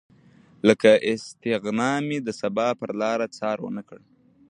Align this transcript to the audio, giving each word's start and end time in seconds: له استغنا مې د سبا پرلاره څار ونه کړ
له 0.67 0.73
استغنا 1.11 1.91
مې 2.07 2.17
د 2.23 2.29
سبا 2.41 2.67
پرلاره 2.79 3.27
څار 3.37 3.57
ونه 3.61 3.83
کړ 3.89 3.99